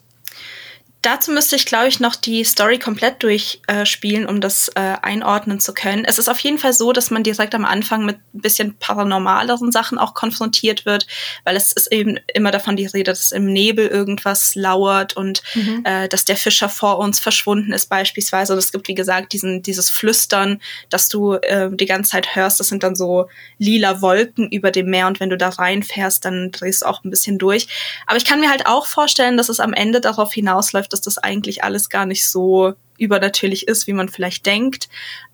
Dazu 1.02 1.30
müsste 1.30 1.56
ich, 1.56 1.64
glaube 1.64 1.88
ich, 1.88 1.98
noch 1.98 2.14
die 2.14 2.44
Story 2.44 2.78
komplett 2.78 3.22
durchspielen, 3.22 4.24
äh, 4.24 4.28
um 4.28 4.42
das 4.42 4.68
äh, 4.74 4.96
einordnen 5.00 5.58
zu 5.58 5.72
können. 5.72 6.04
Es 6.04 6.18
ist 6.18 6.28
auf 6.28 6.38
jeden 6.40 6.58
Fall 6.58 6.74
so, 6.74 6.92
dass 6.92 7.10
man 7.10 7.22
direkt 7.22 7.54
am 7.54 7.64
Anfang 7.64 8.04
mit 8.04 8.18
ein 8.34 8.40
bisschen 8.42 8.76
paranormaleren 8.78 9.72
Sachen 9.72 9.96
auch 9.98 10.12
konfrontiert 10.12 10.84
wird, 10.84 11.06
weil 11.44 11.56
es 11.56 11.72
ist 11.72 11.90
eben 11.90 12.18
immer 12.34 12.50
davon 12.50 12.76
die 12.76 12.84
Rede, 12.84 13.12
dass 13.12 13.32
im 13.32 13.46
Nebel 13.46 13.86
irgendwas 13.86 14.54
lauert 14.54 15.16
und 15.16 15.42
mhm. 15.54 15.82
äh, 15.84 16.06
dass 16.08 16.26
der 16.26 16.36
Fischer 16.36 16.68
vor 16.68 16.98
uns 16.98 17.18
verschwunden 17.18 17.72
ist 17.72 17.88
beispielsweise. 17.88 18.52
Und 18.52 18.58
es 18.58 18.70
gibt, 18.70 18.86
wie 18.88 18.94
gesagt, 18.94 19.32
diesen, 19.32 19.62
dieses 19.62 19.88
Flüstern, 19.88 20.60
dass 20.90 21.08
du 21.08 21.32
äh, 21.34 21.70
die 21.72 21.86
ganze 21.86 22.10
Zeit 22.10 22.36
hörst. 22.36 22.60
Das 22.60 22.68
sind 22.68 22.82
dann 22.82 22.94
so 22.94 23.28
lila 23.56 24.02
Wolken 24.02 24.50
über 24.50 24.70
dem 24.70 24.90
Meer 24.90 25.06
und 25.06 25.18
wenn 25.18 25.30
du 25.30 25.38
da 25.38 25.48
reinfährst, 25.48 26.26
dann 26.26 26.50
drehst 26.50 26.82
du 26.82 26.86
auch 26.86 27.04
ein 27.04 27.10
bisschen 27.10 27.38
durch. 27.38 27.68
Aber 28.06 28.18
ich 28.18 28.26
kann 28.26 28.40
mir 28.40 28.50
halt 28.50 28.66
auch 28.66 28.84
vorstellen, 28.84 29.38
dass 29.38 29.48
es 29.48 29.60
am 29.60 29.72
Ende 29.72 30.02
darauf 30.02 30.34
hinausläuft, 30.34 30.89
dass 30.92 31.00
das 31.00 31.18
eigentlich 31.18 31.64
alles 31.64 31.88
gar 31.88 32.06
nicht 32.06 32.28
so 32.28 32.74
übernatürlich 32.98 33.66
ist, 33.66 33.86
wie 33.86 33.92
man 33.92 34.08
vielleicht 34.08 34.46
denkt. 34.46 34.88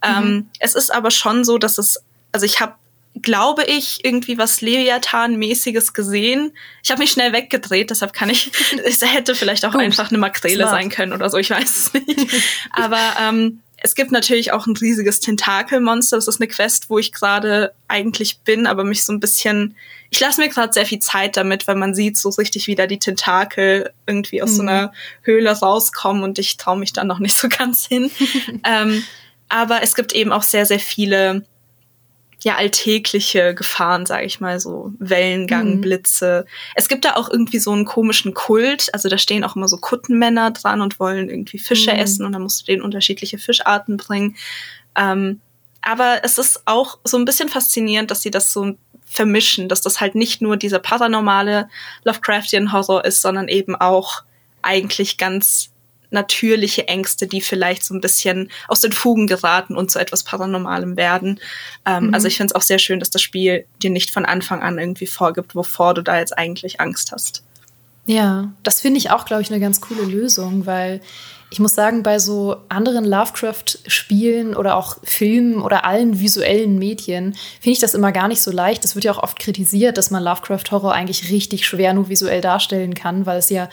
Mhm. 0.05 0.11
Ähm, 0.11 0.49
es 0.61 0.75
ist 0.75 0.93
aber 0.93 1.11
schon 1.11 1.45
so, 1.45 1.59
dass 1.59 1.79
es, 1.79 2.01
also 2.33 2.47
ich 2.47 2.61
habe 2.61 2.75
glaube 3.23 3.65
ich, 3.65 4.05
irgendwie 4.05 4.39
was 4.39 4.61
Leviathan-mäßiges 4.61 5.93
gesehen. 5.93 6.53
Ich 6.83 6.91
habe 6.91 7.01
mich 7.01 7.11
schnell 7.11 7.33
weggedreht, 7.33 7.91
deshalb 7.91 8.13
kann 8.13 8.29
ich, 8.29 8.53
es 8.85 9.03
hätte 9.03 9.35
vielleicht 9.35 9.65
auch 9.65 9.73
Gut. 9.73 9.81
einfach 9.81 10.11
eine 10.11 10.19
Makrele 10.19 10.65
Smart. 10.65 10.71
sein 10.71 10.91
können 10.91 11.13
oder 11.13 11.31
so, 11.31 11.39
ich 11.39 11.51
weiß 11.51 11.77
es 11.77 11.95
nicht. 11.95 12.31
Aber 12.71 13.01
ähm, 13.21 13.63
es 13.87 13.95
gibt 13.95 14.11
natürlich 14.11 14.53
auch 14.53 14.67
ein 14.67 14.77
riesiges 14.77 15.21
Tentakelmonster. 15.21 16.17
Das 16.17 16.27
ist 16.27 16.41
eine 16.41 16.49
Quest, 16.49 16.91
wo 16.91 16.99
ich 16.99 17.13
gerade 17.13 17.73
eigentlich 17.87 18.41
bin, 18.41 18.67
aber 18.67 18.83
mich 18.83 19.05
so 19.05 19.13
ein 19.13 19.21
bisschen. 19.21 19.77
Ich 20.11 20.19
lasse 20.19 20.41
mir 20.41 20.49
gerade 20.49 20.73
sehr 20.73 20.87
viel 20.87 20.99
Zeit 20.99 21.37
damit, 21.37 21.69
weil 21.69 21.77
man 21.77 21.95
sieht 21.95 22.19
so 22.19 22.31
richtig 22.31 22.67
wieder 22.67 22.89
die 22.89 22.99
Tentakel 22.99 23.93
irgendwie 24.05 24.43
aus 24.43 24.51
mhm. 24.51 24.57
so 24.57 24.63
einer 24.63 24.93
Höhle 25.23 25.53
rauskommen 25.53 26.25
und 26.25 26.41
ich 26.41 26.57
traue 26.57 26.81
mich 26.81 26.93
dann 26.93 27.07
noch 27.07 27.21
nicht 27.21 27.37
so 27.37 27.49
ganz 27.59 27.87
hin. 27.87 28.11
ähm, 28.65 29.05
aber 29.49 29.85
es 29.85 29.95
gibt 29.95 30.13
eben 30.15 30.33
auch 30.33 30.43
sehr, 30.43 30.67
sehr 30.67 30.81
viele 30.81 31.45
ja 32.47 32.55
alltägliche 32.55 33.57
Gefahren, 33.57 34.07
sage 34.07 34.25
ich 34.25 34.39
mal, 34.39 34.61
so 34.61 34.93
Wellengang, 35.01 35.75
mhm. 35.77 35.81
Blitze. 35.81 36.47
Es 36.77 36.89
gibt 36.89 37.05
da 37.05 37.17
auch 37.17 37.29
irgendwie 37.29 37.59
so 37.59 37.73
einen 37.73 37.85
komischen 37.85 38.35
Kult, 38.35 38.89
also 38.95 39.09
da 39.09 39.19
stehen 39.19 39.43
auch 39.43 39.57
immer 39.57 39.67
so 39.67 39.79
Kuttenmänner 39.79 40.53
dran 40.53 40.81
und 40.81 41.01
wollen 41.01 41.29
irgendwie 41.29 41.59
Fische 41.59 41.93
mhm. 41.93 41.99
essen 41.99 42.25
und 42.25 42.31
dann 42.31 42.43
musst 42.43 42.61
du 42.61 42.67
denen 42.67 42.83
unterschiedliche 42.83 43.39
Fischarten 43.39 43.97
bringen. 43.97 44.37
Ähm, 44.97 45.41
aber 45.83 46.21
es 46.23 46.39
ist 46.39 46.63
auch 46.67 47.01
so 47.03 47.19
ein 47.19 47.25
bisschen 47.25 47.49
faszinierend, 47.49 48.13
dass 48.13 48.23
sie 48.23 48.31
das 48.31 48.53
so 48.53 48.77
vermischen, 49.05 49.69
dass 49.69 49.81
das 49.81 50.01
halt 50.01 50.15
nicht 50.15 50.41
nur 50.41 50.57
dieser 50.57 50.79
paranormale 50.79 51.69
Lovecraftian 52.05 52.73
Horror 52.73 53.05
ist, 53.05 53.23
sondern 53.23 53.49
eben 53.49 53.75
auch 53.75 54.23
eigentlich 54.63 55.19
ganz 55.19 55.73
natürliche 56.11 56.89
Ängste, 56.89 57.27
die 57.27 57.41
vielleicht 57.41 57.85
so 57.85 57.95
ein 57.95 58.01
bisschen 58.01 58.51
aus 58.69 58.81
den 58.81 58.93
Fugen 58.93 59.27
geraten 59.27 59.77
und 59.77 59.91
zu 59.91 59.99
etwas 59.99 60.25
Paranormalem 60.25 60.97
werden. 60.97 61.41
Ähm, 61.85 62.09
mhm. 62.09 62.15
Also 62.15 62.29
ich 62.29 62.37
finde 62.37 62.53
es 62.53 62.55
auch 62.55 62.63
sehr 62.63 62.79
schön, 62.79 63.01
dass 63.01 63.11
das 63.11 63.23
Spiel 63.23 63.67
dir 63.83 63.91
nicht 63.91 64.11
von 64.11 64.25
Anfang 64.25 64.63
an 64.63 64.79
irgendwie 64.79 65.07
vorgibt, 65.07 65.55
wovor 65.55 65.95
du 65.95 66.03
da 66.03 66.19
jetzt 66.19 66.37
eigentlich 66.37 66.81
Angst 66.81 67.13
hast. 67.13 67.43
Ja, 68.07 68.53
das 68.63 68.81
finde 68.81 68.99
ich 68.99 69.11
auch, 69.11 69.25
glaube 69.25 69.43
ich, 69.43 69.51
eine 69.51 69.61
ganz 69.61 69.81
coole 69.81 70.05
Lösung, 70.05 70.65
weil 70.65 71.01
ich 71.51 71.61
muss 71.61 71.75
sagen, 71.75 72.03
bei 72.03 72.19
so 72.19 72.57
anderen 72.69 73.05
Lovecraft-Spielen 73.05 74.57
oder 74.57 74.77
auch 74.77 74.97
Filmen 75.05 75.63
oder 75.63 75.85
allen 75.85 76.19
visuellen 76.19 76.79
Medien 76.79 77.35
finde 77.61 77.73
ich 77.73 77.79
das 77.79 77.95
immer 77.95 78.11
gar 78.11 78.27
nicht 78.27 78.43
so 78.43 78.51
leicht. 78.51 78.85
Es 78.85 78.97
wird 78.97 79.05
ja 79.05 79.13
auch 79.13 79.23
oft 79.23 79.39
kritisiert, 79.39 79.97
dass 79.97 80.11
man 80.11 80.25
Lovecraft-Horror 80.25 80.93
eigentlich 80.93 81.31
richtig 81.31 81.67
schwer 81.67 81.95
nur 81.95 82.09
visuell 82.09 82.41
darstellen 82.41 82.95
kann, 82.95 83.27
weil 83.27 83.39
es 83.39 83.51
ja 83.51 83.69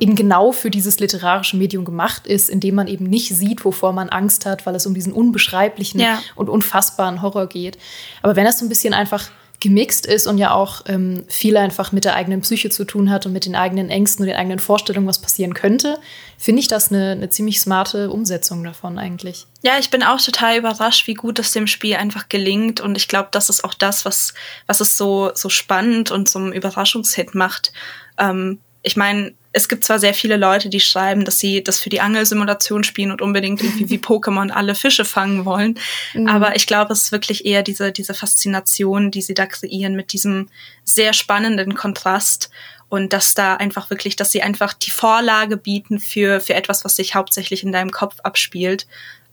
eben 0.00 0.14
genau 0.14 0.52
für 0.52 0.70
dieses 0.70 1.00
literarische 1.00 1.56
Medium 1.56 1.84
gemacht 1.84 2.26
ist, 2.26 2.48
indem 2.48 2.76
man 2.76 2.86
eben 2.86 3.04
nicht 3.04 3.34
sieht, 3.34 3.64
wovor 3.64 3.92
man 3.92 4.08
Angst 4.08 4.46
hat, 4.46 4.66
weil 4.66 4.74
es 4.74 4.86
um 4.86 4.94
diesen 4.94 5.12
unbeschreiblichen 5.12 6.00
ja. 6.00 6.20
und 6.34 6.48
unfassbaren 6.48 7.22
Horror 7.22 7.46
geht. 7.48 7.78
Aber 8.22 8.36
wenn 8.36 8.44
das 8.44 8.58
so 8.58 8.64
ein 8.64 8.68
bisschen 8.68 8.94
einfach 8.94 9.30
gemixt 9.60 10.06
ist 10.06 10.28
und 10.28 10.38
ja 10.38 10.52
auch 10.52 10.82
ähm, 10.86 11.24
viel 11.28 11.56
einfach 11.56 11.90
mit 11.90 12.04
der 12.04 12.14
eigenen 12.14 12.42
Psyche 12.42 12.70
zu 12.70 12.84
tun 12.84 13.10
hat 13.10 13.26
und 13.26 13.32
mit 13.32 13.44
den 13.44 13.56
eigenen 13.56 13.90
Ängsten 13.90 14.22
und 14.22 14.28
den 14.28 14.36
eigenen 14.36 14.60
Vorstellungen, 14.60 15.08
was 15.08 15.20
passieren 15.20 15.52
könnte, 15.52 15.98
finde 16.36 16.60
ich 16.60 16.68
das 16.68 16.92
eine, 16.92 17.12
eine 17.12 17.28
ziemlich 17.30 17.60
smarte 17.60 18.10
Umsetzung 18.10 18.62
davon 18.62 18.98
eigentlich. 18.98 19.46
Ja, 19.62 19.72
ich 19.80 19.90
bin 19.90 20.04
auch 20.04 20.20
total 20.20 20.58
überrascht, 20.58 21.08
wie 21.08 21.14
gut 21.14 21.40
es 21.40 21.52
dem 21.52 21.66
Spiel 21.66 21.96
einfach 21.96 22.28
gelingt 22.28 22.80
und 22.80 22.96
ich 22.96 23.08
glaube, 23.08 23.28
das 23.32 23.50
ist 23.50 23.64
auch 23.64 23.74
das, 23.74 24.04
was, 24.04 24.32
was 24.66 24.80
es 24.80 24.96
so, 24.96 25.32
so 25.34 25.48
spannend 25.48 26.12
und 26.12 26.28
zum 26.28 26.52
Überraschungshit 26.52 27.34
macht. 27.34 27.72
Ähm, 28.16 28.60
ich 28.88 28.96
meine, 28.96 29.34
es 29.52 29.68
gibt 29.68 29.84
zwar 29.84 29.98
sehr 29.98 30.14
viele 30.14 30.36
Leute, 30.36 30.70
die 30.70 30.80
schreiben, 30.80 31.24
dass 31.24 31.38
sie 31.38 31.62
das 31.62 31.78
für 31.78 31.90
die 31.90 32.00
Angelsimulation 32.00 32.84
spielen 32.84 33.10
und 33.10 33.20
unbedingt 33.20 33.62
irgendwie 33.62 33.90
wie 33.90 33.98
Pokémon 33.98 34.50
alle 34.50 34.74
Fische 34.74 35.04
fangen 35.04 35.44
wollen. 35.44 35.78
Mhm. 36.14 36.26
Aber 36.26 36.56
ich 36.56 36.66
glaube, 36.66 36.92
es 36.92 37.04
ist 37.04 37.12
wirklich 37.12 37.44
eher 37.44 37.62
diese, 37.62 37.92
diese 37.92 38.14
Faszination, 38.14 39.10
die 39.10 39.20
sie 39.20 39.34
da 39.34 39.46
kreieren 39.46 39.94
mit 39.94 40.14
diesem 40.14 40.48
sehr 40.84 41.12
spannenden 41.12 41.74
Kontrast 41.74 42.50
und 42.88 43.12
dass 43.12 43.34
da 43.34 43.56
einfach 43.56 43.90
wirklich, 43.90 44.16
dass 44.16 44.32
sie 44.32 44.42
einfach 44.42 44.72
die 44.72 44.90
Vorlage 44.90 45.58
bieten 45.58 45.98
für, 45.98 46.40
für 46.40 46.54
etwas, 46.54 46.84
was 46.86 46.96
sich 46.96 47.14
hauptsächlich 47.14 47.62
in 47.62 47.72
deinem 47.72 47.90
Kopf 47.90 48.20
abspielt. 48.20 48.86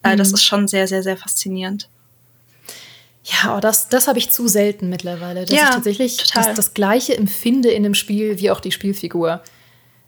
Äh, 0.04 0.14
mhm. 0.14 0.18
Das 0.18 0.34
ist 0.34 0.44
schon 0.44 0.68
sehr, 0.68 0.88
sehr, 0.88 1.02
sehr 1.02 1.16
faszinierend. 1.16 1.90
Ja, 3.26 3.58
oh, 3.58 3.60
das, 3.60 3.90
das 3.90 4.08
habe 4.08 4.20
ich 4.20 4.30
zu 4.30 4.48
selten 4.48 4.88
mittlerweile, 4.88 5.46
dass 5.46 5.58
ja, 5.58 5.66
ich 5.66 5.76
tatsächlich 5.76 6.18
das, 6.32 6.54
das, 6.54 6.74
Gleiche 6.76 7.18
empfinde 7.18 7.72
in 7.72 7.84
einem 7.84 7.96
Spiel 7.96 8.40
wie 8.40 8.52
auch 8.52 8.60
die 8.60 8.72
Spielfigur. 8.72 9.42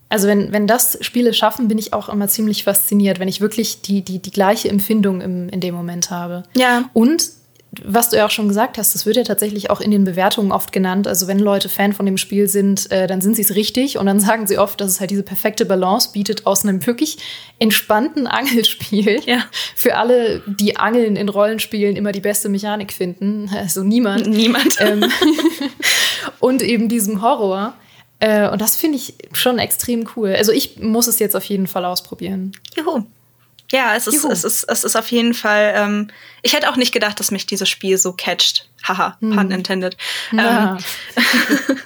Also 0.08 0.28
wenn, 0.28 0.52
wenn 0.52 0.66
das 0.68 0.98
Spiele 1.00 1.34
schaffen, 1.34 1.66
bin 1.66 1.78
ich 1.78 1.92
auch 1.92 2.08
immer 2.08 2.28
ziemlich 2.28 2.64
fasziniert, 2.64 3.18
wenn 3.18 3.28
ich 3.28 3.40
wirklich 3.40 3.82
die, 3.82 4.02
die, 4.02 4.20
die 4.20 4.30
gleiche 4.30 4.68
Empfindung 4.68 5.20
im, 5.20 5.48
in 5.48 5.60
dem 5.60 5.74
Moment 5.74 6.10
habe. 6.10 6.44
Ja. 6.56 6.88
Und 6.92 7.24
was 7.84 8.08
du 8.08 8.16
ja 8.16 8.24
auch 8.24 8.30
schon 8.30 8.48
gesagt 8.48 8.78
hast, 8.78 8.94
das 8.94 9.04
wird 9.04 9.16
ja 9.16 9.24
tatsächlich 9.24 9.68
auch 9.68 9.80
in 9.80 9.90
den 9.90 10.04
Bewertungen 10.04 10.52
oft 10.52 10.72
genannt. 10.72 11.06
Also 11.06 11.26
wenn 11.26 11.38
Leute 11.38 11.68
Fan 11.68 11.92
von 11.92 12.06
dem 12.06 12.16
Spiel 12.16 12.48
sind, 12.48 12.90
äh, 12.90 13.06
dann 13.06 13.20
sind 13.20 13.36
sie 13.36 13.42
es 13.42 13.54
richtig 13.54 13.98
und 13.98 14.06
dann 14.06 14.20
sagen 14.28 14.46
sie 14.46 14.58
oft, 14.58 14.80
dass 14.80 14.90
es 14.90 15.00
halt 15.00 15.10
diese 15.10 15.22
perfekte 15.22 15.66
Balance 15.66 16.10
bietet 16.12 16.46
aus 16.46 16.64
einem 16.64 16.86
wirklich 16.86 17.18
entspannten 17.58 18.26
Angelspiel. 18.26 19.20
Ja. 19.26 19.44
Für 19.76 19.96
alle, 19.96 20.42
die 20.46 20.76
Angeln 20.76 21.16
in 21.16 21.28
Rollenspielen 21.28 21.96
immer 21.96 22.12
die 22.12 22.20
beste 22.20 22.48
Mechanik 22.48 22.92
finden. 22.92 23.50
Also 23.54 23.82
niemand. 23.82 24.26
Niemand. 24.26 24.76
Ähm, 24.88 25.10
und 26.38 26.62
eben 26.62 26.88
diesem 26.88 27.20
Horror. 27.20 27.74
Äh, 28.20 28.48
und 28.48 28.60
das 28.60 28.76
finde 28.76 28.96
ich 28.96 29.14
schon 29.32 29.58
extrem 29.58 30.08
cool. 30.14 30.34
Also 30.34 30.52
ich 30.52 30.78
muss 30.78 31.08
es 31.08 31.18
jetzt 31.18 31.34
auf 31.34 31.44
jeden 31.44 31.66
Fall 31.66 31.84
ausprobieren. 31.84 32.52
Juhu. 32.76 33.04
Ja, 33.70 33.94
es 33.94 34.06
ist, 34.06 34.24
es 34.24 34.44
ist, 34.44 34.64
es 34.64 34.84
ist 34.84 34.96
auf 34.96 35.10
jeden 35.10 35.34
Fall. 35.34 35.74
Ähm, 35.76 36.10
ich 36.42 36.54
hätte 36.54 36.70
auch 36.70 36.76
nicht 36.76 36.92
gedacht, 36.92 37.20
dass 37.20 37.30
mich 37.30 37.46
dieses 37.46 37.68
Spiel 37.68 37.98
so 37.98 38.12
catcht. 38.12 38.68
Haha, 38.82 39.18
hm. 39.20 39.36
pun 39.36 39.50
intended. 39.50 39.96
Ja. 40.32 40.78
Ähm, 41.16 41.16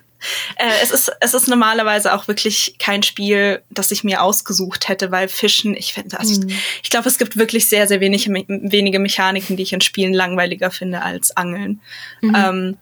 äh, 0.56 0.82
es, 0.82 0.92
ist, 0.92 1.10
es 1.20 1.34
ist 1.34 1.48
normalerweise 1.48 2.14
auch 2.14 2.28
wirklich 2.28 2.76
kein 2.78 3.02
Spiel, 3.02 3.62
das 3.70 3.90
ich 3.90 4.04
mir 4.04 4.22
ausgesucht 4.22 4.88
hätte, 4.88 5.10
weil 5.10 5.26
Fischen, 5.26 5.76
ich 5.76 5.92
finde, 5.92 6.20
also 6.20 6.40
hm. 6.40 6.50
ich, 6.82 6.90
glaube, 6.90 7.08
es 7.08 7.18
gibt 7.18 7.36
wirklich 7.36 7.68
sehr, 7.68 7.88
sehr 7.88 8.00
wenig, 8.00 8.28
wenige 8.28 9.00
Mechaniken, 9.00 9.56
die 9.56 9.64
ich 9.64 9.72
in 9.72 9.80
Spielen 9.80 10.12
langweiliger 10.12 10.70
finde 10.70 11.02
als 11.02 11.36
Angeln. 11.36 11.80
Mhm. 12.20 12.34
Ähm, 12.36 12.78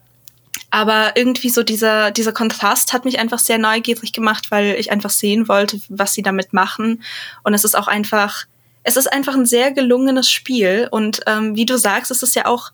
aber 0.70 1.16
irgendwie 1.16 1.48
so 1.48 1.62
dieser, 1.62 2.10
dieser 2.10 2.32
Kontrast 2.32 2.92
hat 2.92 3.04
mich 3.04 3.18
einfach 3.18 3.40
sehr 3.40 3.58
neugierig 3.58 4.12
gemacht, 4.12 4.50
weil 4.50 4.76
ich 4.78 4.92
einfach 4.92 5.10
sehen 5.10 5.48
wollte, 5.48 5.80
was 5.88 6.12
sie 6.12 6.22
damit 6.22 6.52
machen. 6.52 7.02
Und 7.42 7.54
es 7.54 7.64
ist 7.64 7.76
auch 7.76 7.88
einfach, 7.88 8.44
es 8.82 8.96
ist 8.96 9.12
einfach 9.12 9.34
ein 9.34 9.46
sehr 9.46 9.72
gelungenes 9.72 10.30
Spiel 10.30 10.88
und 10.90 11.20
ähm, 11.26 11.56
wie 11.56 11.66
du 11.66 11.76
sagst, 11.78 12.10
es 12.10 12.22
ist 12.22 12.34
ja 12.34 12.46
auch 12.46 12.72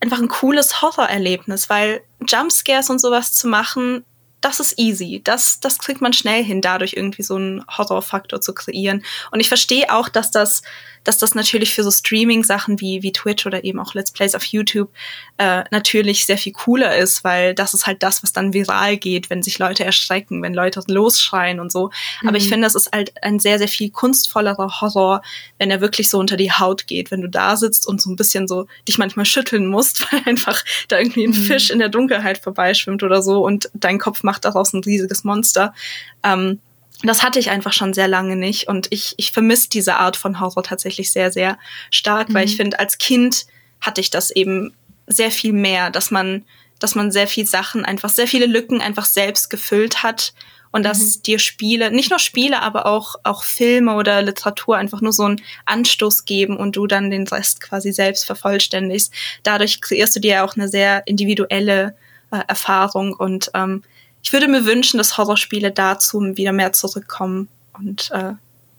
einfach 0.00 0.18
ein 0.18 0.28
cooles 0.28 0.80
Horrorerlebnis, 0.80 1.68
weil 1.68 2.02
Jumpscares 2.26 2.90
und 2.90 3.00
sowas 3.00 3.32
zu 3.32 3.48
machen, 3.48 4.04
das 4.40 4.60
ist 4.60 4.78
easy. 4.78 5.20
Das, 5.24 5.58
das 5.60 5.78
kriegt 5.78 6.00
man 6.00 6.12
schnell 6.12 6.44
hin, 6.44 6.60
dadurch 6.60 6.94
irgendwie 6.94 7.22
so 7.22 7.34
einen 7.34 7.64
Horrorfaktor 7.66 8.40
zu 8.40 8.54
kreieren. 8.54 9.04
Und 9.32 9.40
ich 9.40 9.48
verstehe 9.48 9.92
auch, 9.92 10.08
dass 10.08 10.30
das 10.30 10.62
dass 11.04 11.18
das 11.18 11.34
natürlich 11.34 11.74
für 11.74 11.82
so 11.82 11.90
Streaming-Sachen 11.90 12.80
wie, 12.80 13.02
wie 13.02 13.12
Twitch 13.12 13.46
oder 13.46 13.64
eben 13.64 13.80
auch 13.80 13.94
Let's 13.94 14.10
Plays 14.10 14.34
auf 14.34 14.44
YouTube 14.44 14.90
äh, 15.38 15.64
natürlich 15.70 16.26
sehr 16.26 16.38
viel 16.38 16.52
cooler 16.52 16.96
ist, 16.96 17.24
weil 17.24 17.54
das 17.54 17.74
ist 17.74 17.86
halt 17.86 18.02
das, 18.02 18.22
was 18.22 18.32
dann 18.32 18.52
viral 18.52 18.96
geht, 18.96 19.30
wenn 19.30 19.42
sich 19.42 19.58
Leute 19.58 19.84
erschrecken, 19.84 20.42
wenn 20.42 20.54
Leute 20.54 20.82
losschreien 20.86 21.60
und 21.60 21.72
so. 21.72 21.90
Mhm. 22.22 22.28
Aber 22.28 22.36
ich 22.36 22.44
mhm. 22.44 22.50
finde, 22.50 22.66
das 22.66 22.74
ist 22.74 22.90
halt 22.92 23.12
ein 23.22 23.38
sehr, 23.38 23.58
sehr 23.58 23.68
viel 23.68 23.90
kunstvollerer 23.90 24.80
Horror, 24.80 25.22
wenn 25.58 25.70
er 25.70 25.80
wirklich 25.80 26.10
so 26.10 26.18
unter 26.18 26.36
die 26.36 26.52
Haut 26.52 26.86
geht, 26.86 27.10
wenn 27.10 27.20
du 27.20 27.28
da 27.28 27.56
sitzt 27.56 27.86
und 27.86 28.00
so 28.00 28.10
ein 28.10 28.16
bisschen 28.16 28.48
so 28.48 28.66
dich 28.86 28.98
manchmal 28.98 29.26
schütteln 29.26 29.66
musst, 29.66 30.06
weil 30.12 30.22
einfach 30.24 30.64
da 30.88 30.98
irgendwie 30.98 31.24
ein 31.24 31.30
mhm. 31.30 31.44
Fisch 31.44 31.70
in 31.70 31.78
der 31.78 31.88
Dunkelheit 31.88 32.38
vorbeischwimmt 32.38 33.02
oder 33.02 33.22
so 33.22 33.44
und 33.44 33.70
dein 33.74 33.98
Kopf 33.98 34.22
macht 34.22 34.44
daraus 34.44 34.72
ein 34.72 34.82
riesiges 34.82 35.24
Monster. 35.24 35.74
Ähm, 36.22 36.60
das 37.02 37.22
hatte 37.22 37.38
ich 37.38 37.50
einfach 37.50 37.72
schon 37.72 37.94
sehr 37.94 38.08
lange 38.08 38.36
nicht 38.36 38.68
und 38.68 38.88
ich, 38.90 39.14
ich 39.16 39.32
vermisse 39.32 39.68
diese 39.68 39.96
Art 39.96 40.16
von 40.16 40.40
Horror 40.40 40.64
tatsächlich 40.64 41.12
sehr, 41.12 41.30
sehr 41.30 41.58
stark, 41.90 42.28
mhm. 42.28 42.34
weil 42.34 42.44
ich 42.44 42.52
mhm. 42.52 42.62
finde, 42.62 42.78
als 42.80 42.98
Kind 42.98 43.46
hatte 43.80 44.00
ich 44.00 44.10
das 44.10 44.30
eben 44.30 44.74
sehr 45.06 45.30
viel 45.30 45.52
mehr, 45.52 45.90
dass 45.90 46.10
man, 46.10 46.44
dass 46.78 46.94
man 46.94 47.12
sehr 47.12 47.28
viel 47.28 47.46
Sachen 47.46 47.84
einfach, 47.84 48.10
sehr 48.10 48.26
viele 48.26 48.46
Lücken 48.46 48.80
einfach 48.80 49.04
selbst 49.04 49.48
gefüllt 49.48 50.02
hat 50.02 50.32
und 50.70 50.82
dass 50.82 50.98
mhm. 50.98 51.22
dir 51.22 51.38
Spiele, 51.38 51.90
nicht 51.90 52.10
nur 52.10 52.18
Spiele, 52.18 52.62
aber 52.62 52.86
auch, 52.86 53.14
auch 53.22 53.44
Filme 53.44 53.94
oder 53.94 54.20
Literatur 54.22 54.76
einfach 54.76 55.00
nur 55.00 55.12
so 55.12 55.24
einen 55.24 55.40
Anstoß 55.66 56.24
geben 56.24 56.56
und 56.56 56.76
du 56.76 56.86
dann 56.86 57.10
den 57.10 57.26
Rest 57.26 57.60
quasi 57.60 57.92
selbst 57.92 58.26
vervollständigst. 58.26 59.12
Dadurch 59.44 59.80
kreierst 59.80 60.16
du 60.16 60.20
dir 60.20 60.44
auch 60.44 60.56
eine 60.56 60.68
sehr 60.68 61.06
individuelle 61.06 61.96
äh, 62.30 62.40
Erfahrung 62.48 63.14
und 63.14 63.50
ähm, 63.54 63.82
ich 64.22 64.32
würde 64.32 64.48
mir 64.48 64.64
wünschen, 64.64 64.98
dass 64.98 65.16
Horrorspiele 65.16 65.70
dazu 65.70 66.20
wieder 66.36 66.52
mehr 66.52 66.72
zurückkommen 66.72 67.48
und 67.72 68.10
äh, 68.12 68.32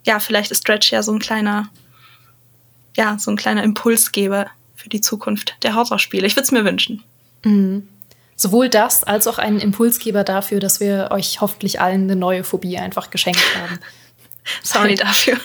ja, 0.06 0.20
vielleicht 0.20 0.52
ist 0.52 0.62
Stretch 0.62 0.92
ja 0.92 1.04
so 1.04 1.12
ein 1.12 1.20
kleiner, 1.20 1.70
ja, 2.96 3.18
so 3.20 3.32
ein 3.32 3.38
kleiner 3.38 3.64
Impulsgeber 3.64 4.48
für 4.76 4.90
die 4.90 5.02
Zukunft 5.02 5.56
der 5.64 5.76
Horrorspiele. 5.76 6.26
Ich 6.26 6.36
würde 6.36 6.46
es 6.46 6.52
mir 6.52 6.66
wünschen. 6.66 7.04
Mhm 7.44 7.88
sowohl 8.40 8.70
das 8.70 9.04
als 9.04 9.28
auch 9.28 9.38
einen 9.38 9.60
Impulsgeber 9.60 10.24
dafür, 10.24 10.62
dass 10.62 10.80
wir 10.80 11.10
euch 11.12 11.42
hoffentlich 11.42 11.82
allen 11.82 12.04
eine 12.04 12.16
neue 12.16 12.46
Phobie 12.46 12.78
einfach 12.78 13.10
geschenkt 13.10 13.44
haben. 13.56 13.80
Sorry 14.64 14.96
dafür. 14.96 15.38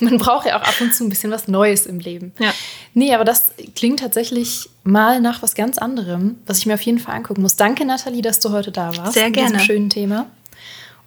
Man 0.00 0.16
braucht 0.16 0.46
ja 0.46 0.58
auch 0.58 0.62
ab 0.62 0.80
und 0.80 0.94
zu 0.94 1.04
ein 1.04 1.10
bisschen 1.10 1.30
was 1.30 1.46
Neues 1.46 1.84
im 1.84 1.98
Leben. 1.98 2.32
Ja. 2.38 2.54
Nee, 2.98 3.14
aber 3.14 3.24
das 3.24 3.52
klingt 3.76 4.00
tatsächlich 4.00 4.68
mal 4.82 5.20
nach 5.20 5.40
was 5.40 5.54
ganz 5.54 5.78
anderem, 5.78 6.34
was 6.46 6.58
ich 6.58 6.66
mir 6.66 6.74
auf 6.74 6.80
jeden 6.82 6.98
Fall 6.98 7.14
angucken 7.14 7.42
muss. 7.42 7.54
Danke, 7.54 7.84
Nathalie, 7.84 8.22
dass 8.22 8.40
du 8.40 8.50
heute 8.50 8.72
da 8.72 8.96
warst. 8.96 9.12
Sehr 9.12 9.30
gerne. 9.30 9.50
Mit 9.50 9.60
diesem 9.60 9.66
schönen 9.66 9.88
Thema. 9.88 10.26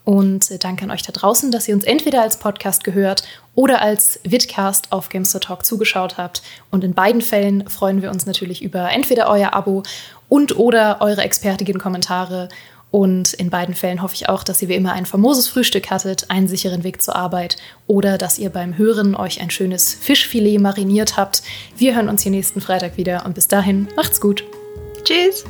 Und 0.05 0.49
äh, 0.51 0.57
danke 0.57 0.85
an 0.85 0.91
euch 0.91 1.01
da 1.01 1.11
draußen, 1.11 1.51
dass 1.51 1.67
ihr 1.67 1.75
uns 1.75 1.83
entweder 1.83 2.21
als 2.21 2.37
Podcast 2.37 2.85
gehört 2.85 3.23
oder 3.55 3.81
als 3.81 4.21
Vidcast 4.23 4.93
auf 4.93 5.09
Gamester 5.09 5.41
Talk 5.41 5.65
zugeschaut 5.65 6.15
habt. 6.17 6.41
Und 6.69 6.85
in 6.85 6.93
beiden 6.93 7.21
Fällen 7.21 7.67
freuen 7.67 8.01
wir 8.01 8.09
uns 8.09 8.25
natürlich 8.25 8.61
über 8.61 8.89
entweder 8.89 9.29
euer 9.29 9.53
Abo 9.53 9.83
und 10.29 10.55
oder 10.55 11.01
eure 11.01 11.23
expertigen 11.23 11.77
Kommentare. 11.77 12.47
Und 12.91 13.33
in 13.33 13.49
beiden 13.49 13.73
Fällen 13.73 14.01
hoffe 14.01 14.15
ich 14.15 14.27
auch, 14.27 14.43
dass 14.43 14.61
ihr 14.61 14.67
wie 14.67 14.75
immer 14.75 14.91
ein 14.91 15.05
famoses 15.05 15.47
Frühstück 15.47 15.89
hattet, 15.89 16.29
einen 16.29 16.49
sicheren 16.49 16.83
Weg 16.83 17.01
zur 17.01 17.15
Arbeit 17.15 17.55
oder 17.87 18.17
dass 18.17 18.37
ihr 18.37 18.49
beim 18.49 18.77
Hören 18.77 19.15
euch 19.15 19.39
ein 19.39 19.49
schönes 19.49 19.93
Fischfilet 19.93 20.59
mariniert 20.59 21.15
habt. 21.15 21.41
Wir 21.77 21.95
hören 21.95 22.09
uns 22.09 22.21
hier 22.21 22.31
nächsten 22.31 22.59
Freitag 22.59 22.97
wieder 22.97 23.25
und 23.25 23.33
bis 23.33 23.47
dahin 23.47 23.87
macht's 23.95 24.19
gut. 24.19 24.43
Tschüss. 25.05 25.45